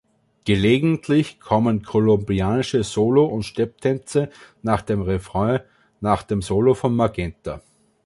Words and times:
Gelegentlich 0.45 1.39
kommen 1.39 1.83
kolumbianische 1.83 2.83
Solo- 2.83 3.27
und 3.27 3.43
Stepptänze 3.43 4.31
nach 4.63 4.81
dem 4.81 5.03
Refrain 5.03 5.59
nach 5.99 6.23
dem 6.23 6.41
Solo 6.41 6.73
von 6.73 6.95
Magenta. 6.95 7.61